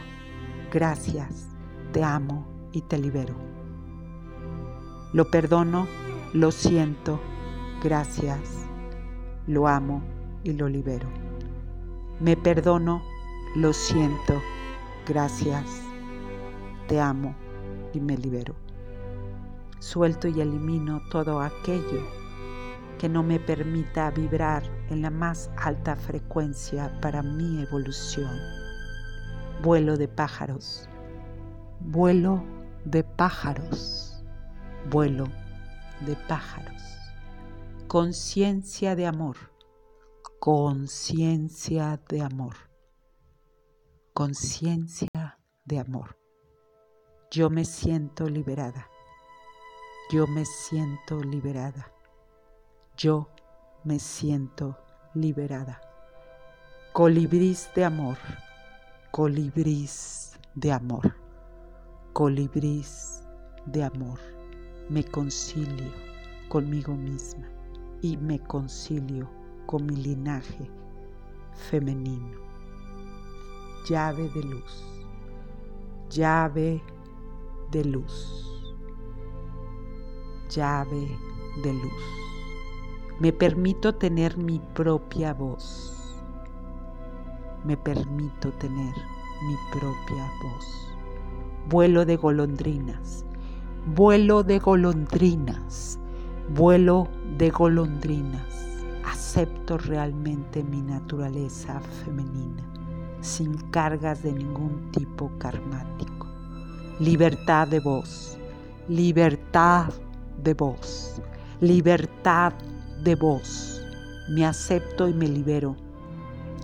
gracias, 0.71 1.49
te 1.91 2.01
amo 2.01 2.47
y 2.71 2.79
te 2.83 2.97
libero. 2.97 3.35
Lo 5.11 5.29
perdono, 5.29 5.85
lo 6.31 6.49
siento, 6.49 7.19
gracias, 7.83 8.39
lo 9.47 9.67
amo 9.67 10.01
y 10.45 10.53
lo 10.53 10.69
libero. 10.69 11.09
Me 12.21 12.37
perdono, 12.37 13.01
lo 13.57 13.73
siento, 13.73 14.41
gracias, 15.05 15.81
te 16.87 17.01
amo 17.01 17.35
y 17.93 17.99
me 17.99 18.15
libero. 18.15 18.68
Suelto 19.79 20.27
y 20.27 20.41
elimino 20.41 21.01
todo 21.09 21.39
aquello 21.41 22.05
que 22.97 23.07
no 23.07 23.23
me 23.23 23.39
permita 23.39 24.11
vibrar 24.11 24.61
en 24.89 25.01
la 25.01 25.09
más 25.09 25.49
alta 25.55 25.95
frecuencia 25.95 26.99
para 26.99 27.23
mi 27.23 27.61
evolución. 27.61 28.37
Vuelo 29.63 29.95
de 29.95 30.09
pájaros, 30.09 30.89
vuelo 31.79 32.43
de 32.83 33.05
pájaros, 33.05 34.21
vuelo 34.89 35.25
de 36.01 36.17
pájaros. 36.27 36.81
Conciencia 37.87 38.97
de 38.97 39.07
amor, 39.07 39.37
conciencia 40.39 42.01
de 42.09 42.21
amor, 42.21 42.55
conciencia 44.13 45.39
de 45.63 45.79
amor. 45.79 46.17
Yo 47.31 47.49
me 47.49 47.63
siento 47.63 48.27
liberada. 48.27 48.89
Yo 50.11 50.25
me 50.25 50.43
siento 50.43 51.21
liberada. 51.21 51.91
Yo 52.97 53.29
me 53.83 53.99
siento 53.99 54.75
liberada. 55.13 55.81
Colibrís 56.93 57.69
de 57.75 57.85
amor. 57.85 58.17
Colibrís 59.11 60.35
de 60.55 60.71
amor. 60.71 61.15
Colibrís 62.13 63.21
de 63.67 63.83
amor. 63.83 64.17
Me 64.89 65.03
concilio 65.03 65.91
conmigo 66.47 66.95
misma 66.95 67.47
y 68.01 68.17
me 68.17 68.39
concilio 68.39 69.29
con 69.67 69.85
mi 69.85 69.95
linaje 69.95 70.71
femenino. 71.69 72.39
Llave 73.87 74.27
de 74.29 74.41
luz. 74.41 74.83
Llave 76.09 76.81
de 77.69 77.85
luz. 77.85 78.58
Llave 80.49 81.07
de 81.63 81.73
luz. 81.73 82.03
Me 83.19 83.31
permito 83.31 83.93
tener 83.95 84.37
mi 84.37 84.59
propia 84.73 85.33
voz. 85.33 85.95
Me 87.63 87.77
permito 87.77 88.51
tener 88.53 88.93
mi 89.47 89.55
propia 89.71 90.29
voz. 90.43 90.65
Vuelo 91.69 92.05
de 92.05 92.17
golondrinas. 92.17 93.25
Vuelo 93.85 94.43
de 94.43 94.59
golondrinas. 94.59 95.99
Vuelo 96.49 97.07
de 97.37 97.49
golondrinas. 97.49 98.83
Acepto 99.05 99.77
realmente 99.77 100.63
mi 100.63 100.81
naturaleza 100.81 101.79
femenina, 101.79 102.63
sin 103.21 103.55
cargas 103.71 104.23
de 104.23 104.33
ningún 104.33 104.91
tipo 104.91 105.29
karmático 105.37 106.19
libertad 106.99 107.69
de 107.69 107.79
voz, 107.79 108.37
libertad 108.89 109.93
de 110.43 110.53
voz, 110.53 111.21
libertad 111.61 112.53
de 113.03 113.15
voz. 113.15 113.81
Me 114.29 114.45
acepto 114.45 115.07
y 115.07 115.13
me 115.13 115.27
libero 115.27 115.75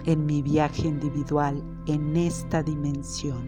en 0.05 0.25
mi 0.25 0.41
viaje 0.41 0.87
individual 0.87 1.61
en 1.87 2.15
esta 2.15 2.61
dimensión. 2.63 3.47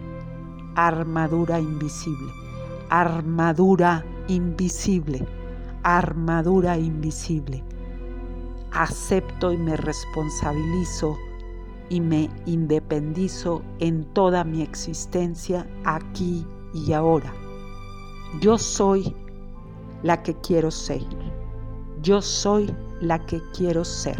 Armadura 0.75 1.59
invisible, 1.59 2.31
armadura 2.89 4.03
invisible, 4.27 5.25
armadura 5.83 6.77
invisible. 6.77 7.63
Acepto 8.71 9.53
y 9.53 9.57
me 9.57 9.77
responsabilizo 9.77 11.17
y 11.89 12.01
me 12.01 12.29
independizo 12.45 13.61
en 13.79 14.03
toda 14.13 14.43
mi 14.43 14.61
existencia 14.61 15.67
aquí 15.85 16.45
y 16.73 16.93
ahora. 16.93 17.33
Yo 18.41 18.57
soy 18.57 19.15
la 20.03 20.21
que 20.21 20.36
quiero 20.36 20.71
ser. 20.71 21.01
Yo 22.01 22.21
soy 22.21 22.73
la 23.01 23.25
que 23.25 23.41
quiero 23.55 23.83
ser. 23.83 24.17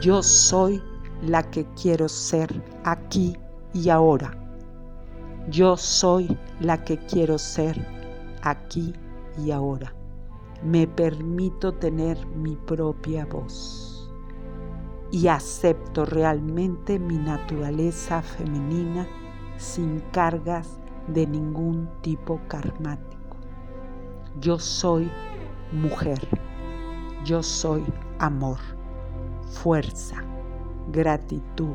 Yo 0.00 0.22
soy 0.22 0.82
la 1.22 1.42
que 1.42 1.66
quiero 1.80 2.08
ser 2.08 2.62
aquí 2.84 3.36
y 3.72 3.88
ahora. 3.90 4.36
Yo 5.48 5.76
soy 5.76 6.36
la 6.60 6.84
que 6.84 6.98
quiero 6.98 7.38
ser 7.38 7.86
aquí 8.42 8.92
y 9.38 9.50
ahora. 9.50 9.94
Me 10.62 10.86
permito 10.86 11.72
tener 11.72 12.26
mi 12.26 12.56
propia 12.56 13.24
voz 13.26 14.10
y 15.10 15.26
acepto 15.28 16.04
realmente 16.04 16.98
mi 16.98 17.16
naturaleza 17.16 18.22
femenina 18.22 19.08
sin 19.56 20.00
cargas 20.12 20.78
de 21.08 21.26
ningún 21.26 21.88
tipo 22.02 22.40
karmático. 22.46 23.09
Yo 24.38 24.58
soy 24.60 25.10
mujer, 25.72 26.28
yo 27.24 27.42
soy 27.42 27.84
amor, 28.20 28.58
fuerza, 29.50 30.22
gratitud, 30.92 31.74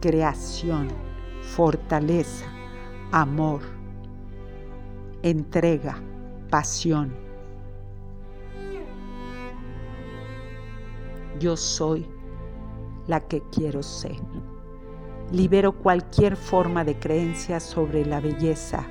creación, 0.00 0.88
fortaleza, 1.42 2.46
amor, 3.10 3.62
entrega, 5.22 6.00
pasión. 6.48 7.12
Yo 11.40 11.56
soy 11.56 12.06
la 13.08 13.20
que 13.20 13.42
quiero 13.50 13.82
ser. 13.82 14.16
Libero 15.32 15.72
cualquier 15.72 16.36
forma 16.36 16.84
de 16.84 16.98
creencia 16.98 17.58
sobre 17.58 18.06
la 18.06 18.20
belleza 18.20 18.86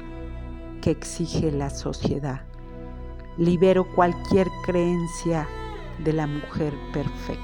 que 0.82 0.92
exige 0.92 1.52
la 1.52 1.70
sociedad. 1.70 2.49
Libero 3.38 3.86
cualquier 3.96 4.48
creencia 4.66 5.48
de 6.04 6.14
la 6.14 6.28
mujer 6.28 6.74
perfecta. 6.94 7.44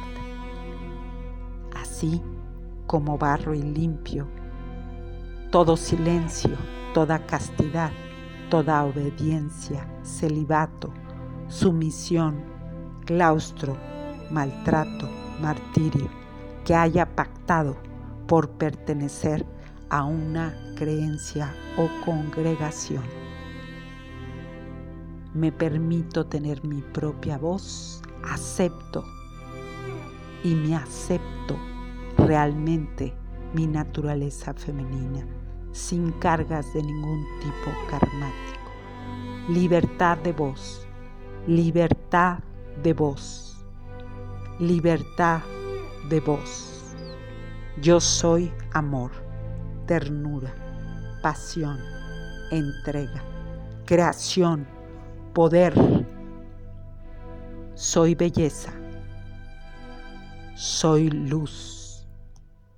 Así 1.76 2.22
como 2.88 3.18
barro 3.18 3.54
y 3.54 3.62
limpio, 3.62 4.28
todo 5.52 5.78
silencio, 5.78 6.58
toda 6.94 7.26
castidad, 7.26 7.92
toda 8.50 8.84
obediencia, 8.84 9.88
celibato, 10.04 10.94
sumisión, 11.48 12.44
claustro, 13.06 13.78
maltrato, 14.32 15.10
martirio, 15.42 16.10
que 16.64 16.76
haya 16.76 17.06
pactado 17.16 17.78
por 18.28 18.50
pertenecer 18.50 19.46
a 19.90 20.04
una 20.04 20.54
creencia 20.76 21.54
o 21.78 21.88
congregación. 22.04 23.25
Me 25.36 25.52
permito 25.52 26.26
tener 26.26 26.64
mi 26.64 26.82
propia 26.82 27.38
voz, 27.38 28.02
acepto 28.24 29.04
y 30.46 30.56
me 30.56 30.78
acepto 30.78 31.58
realmente 32.18 33.14
mi 33.54 33.68
naturaleza 33.68 34.54
femenina, 34.54 35.28
sin 35.74 36.14
cargas 36.14 36.74
de 36.74 36.82
ningún 36.84 37.26
tipo 37.42 37.70
karmático. 37.90 38.72
Libertad 39.50 40.18
de 40.20 40.32
voz, 40.32 40.88
libertad 41.46 42.40
de 42.82 42.94
voz, 42.94 43.58
libertad 44.58 45.42
de 46.08 46.22
voz. 46.22 46.96
Yo 47.82 48.00
soy 48.00 48.54
amor, 48.72 49.12
ternura, 49.86 50.56
pasión, 51.22 51.78
entrega, 52.52 53.22
creación, 53.86 54.66
poder. 55.36 55.76
Soy 57.76 58.16
belleza. 58.16 58.74
Soy 60.56 61.10
luz. 61.10 62.08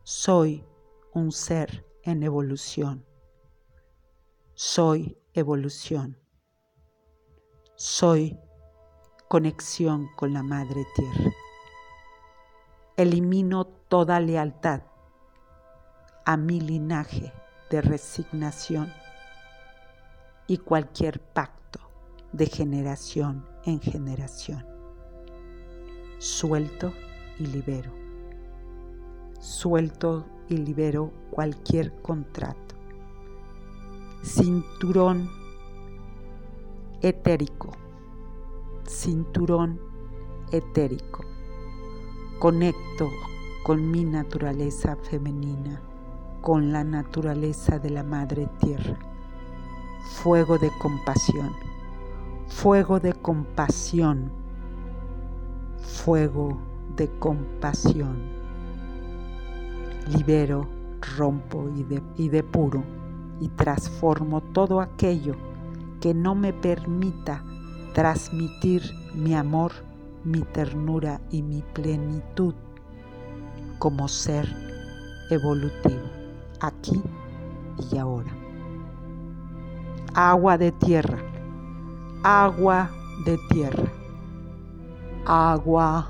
Soy 0.03 0.65
un 1.13 1.31
ser 1.31 1.85
en 2.01 2.23
evolución. 2.23 3.05
Soy 4.55 5.19
evolución. 5.33 6.17
Soy 7.75 8.39
conexión 9.29 10.07
con 10.15 10.33
la 10.33 10.41
Madre 10.41 10.83
Tierra. 10.95 11.31
Elimino 12.95 13.65
toda 13.65 14.19
lealtad 14.19 14.81
a 16.25 16.35
mi 16.37 16.59
linaje 16.59 17.31
de 17.69 17.81
resignación 17.81 18.91
y 20.47 20.57
cualquier 20.57 21.19
pacto 21.19 21.66
de 22.31 22.45
generación 22.45 23.45
en 23.65 23.79
generación. 23.79 24.65
Suelto 26.19 26.93
y 27.39 27.47
libero. 27.47 27.91
Suelto 29.39 30.25
y 30.49 30.57
libero 30.57 31.11
cualquier 31.31 32.01
contrato. 32.01 32.75
Cinturón 34.23 35.29
etérico. 37.01 37.71
Cinturón 38.87 39.79
etérico. 40.51 41.23
Conecto 42.39 43.09
con 43.63 43.91
mi 43.91 44.03
naturaleza 44.05 44.95
femenina, 44.95 45.81
con 46.41 46.71
la 46.71 46.83
naturaleza 46.83 47.79
de 47.79 47.89
la 47.89 48.03
Madre 48.03 48.47
Tierra. 48.59 48.97
Fuego 50.23 50.57
de 50.57 50.71
compasión. 50.79 51.66
Fuego 52.47 52.99
de 52.99 53.13
compasión. 53.13 54.31
Fuego 55.79 56.57
de 56.95 57.09
compasión 57.19 58.37
libero, 60.07 60.67
rompo 61.17 61.69
y, 61.75 61.83
de, 61.83 62.01
y 62.15 62.29
depuro 62.29 62.83
y 63.39 63.49
transformo 63.49 64.41
todo 64.41 64.81
aquello 64.81 65.35
que 66.01 66.13
no 66.13 66.35
me 66.35 66.53
permita 66.53 67.43
transmitir 67.93 68.83
mi 69.13 69.35
amor, 69.35 69.71
mi 70.23 70.41
ternura 70.41 71.21
y 71.29 71.41
mi 71.41 71.61
plenitud 71.73 72.53
como 73.79 74.07
ser 74.07 74.47
evolutivo, 75.29 76.03
aquí 76.59 77.01
y 77.91 77.97
ahora. 77.97 78.31
Agua 80.13 80.57
de 80.57 80.71
tierra, 80.71 81.19
agua 82.23 82.89
de 83.25 83.37
tierra, 83.49 83.91
agua 85.25 86.09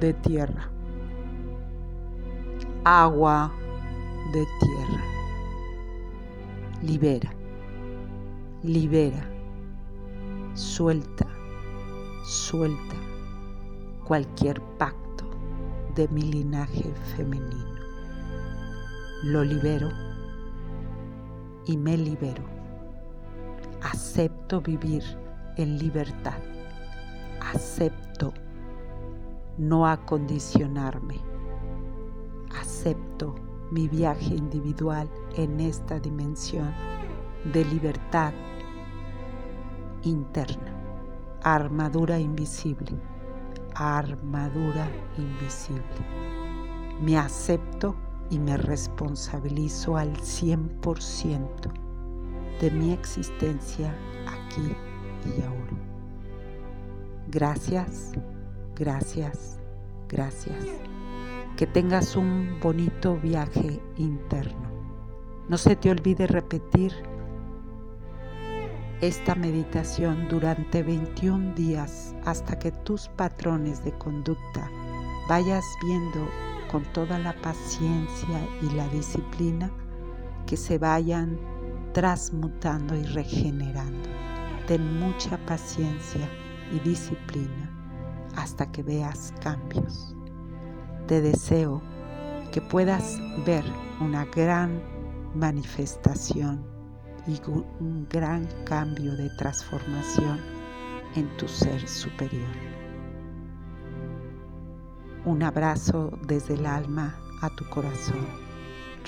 de 0.00 0.12
tierra 0.14 0.70
agua 2.86 3.52
de 4.32 4.46
tierra. 4.60 5.02
Libera, 6.82 7.32
libera, 8.62 9.28
suelta, 10.54 11.26
suelta 12.24 12.94
cualquier 14.04 14.62
pacto 14.78 15.24
de 15.96 16.06
mi 16.08 16.22
linaje 16.22 16.84
femenino. 17.16 17.80
Lo 19.24 19.42
libero 19.42 19.90
y 21.66 21.76
me 21.76 21.96
libero. 21.96 22.44
Acepto 23.82 24.60
vivir 24.60 25.02
en 25.56 25.78
libertad. 25.78 26.38
Acepto 27.40 28.32
no 29.58 29.86
acondicionarme 29.86 31.36
acepto 32.86 33.34
mi 33.70 33.88
viaje 33.88 34.34
individual 34.34 35.08
en 35.36 35.60
esta 35.60 35.98
dimensión 35.98 36.72
de 37.52 37.64
libertad 37.64 38.32
interna, 40.02 40.72
armadura 41.42 42.18
invisible, 42.18 42.92
armadura 43.74 44.88
invisible. 45.18 45.82
Me 47.00 47.18
acepto 47.18 47.96
y 48.30 48.38
me 48.38 48.56
responsabilizo 48.56 49.96
al 49.96 50.12
100% 50.14 51.72
de 52.60 52.70
mi 52.70 52.92
existencia 52.92 53.94
aquí 54.26 54.74
Gracias, 57.28 58.12
gracias, 58.74 59.58
gracias 60.08 60.64
que 61.56 61.66
tengas 61.66 62.16
un 62.16 62.58
bonito 62.60 63.16
viaje 63.16 63.80
interno. 63.96 64.70
No 65.48 65.56
se 65.56 65.74
te 65.74 65.90
olvide 65.90 66.26
repetir 66.26 66.92
esta 69.00 69.34
meditación 69.34 70.28
durante 70.28 70.82
21 70.82 71.54
días 71.54 72.14
hasta 72.24 72.58
que 72.58 72.72
tus 72.72 73.08
patrones 73.08 73.82
de 73.84 73.92
conducta 73.92 74.70
vayas 75.28 75.64
viendo 75.82 76.28
con 76.70 76.84
toda 76.92 77.18
la 77.18 77.32
paciencia 77.40 78.48
y 78.62 78.74
la 78.74 78.88
disciplina 78.88 79.70
que 80.46 80.56
se 80.56 80.78
vayan 80.78 81.38
transmutando 81.92 82.94
y 82.94 83.02
regenerando. 83.04 83.95
Ten 84.66 84.98
mucha 84.98 85.38
paciencia 85.46 86.28
y 86.72 86.78
disciplina 86.80 87.70
hasta 88.34 88.70
que 88.70 88.82
veas 88.82 89.32
cambios 89.40 90.16
te 91.06 91.20
deseo 91.20 91.80
que 92.52 92.60
puedas 92.60 93.20
ver 93.44 93.64
una 94.00 94.24
gran 94.24 94.82
manifestación 95.34 96.64
y 97.26 97.40
un 97.48 98.06
gran 98.10 98.46
cambio 98.64 99.16
de 99.16 99.30
transformación 99.36 100.40
en 101.14 101.28
tu 101.36 101.46
ser 101.46 101.86
superior. 101.88 102.54
Un 105.24 105.42
abrazo 105.42 106.10
desde 106.26 106.54
el 106.54 106.66
alma 106.66 107.16
a 107.42 107.50
tu 107.50 107.68
corazón. 107.68 108.26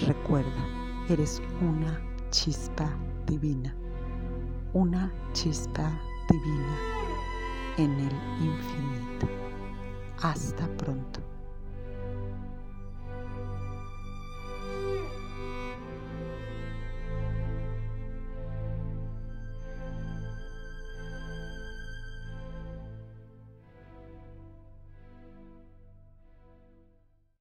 Recuerda, 0.06 0.66
eres 1.08 1.42
una 1.60 2.00
chispa 2.30 2.90
divina, 3.26 3.74
una 4.72 5.12
chispa 5.32 5.90
divina 6.28 6.76
en 7.78 7.92
el 7.92 8.44
infinito. 8.44 9.28
Hasta 10.20 10.66
pronto. 10.76 11.27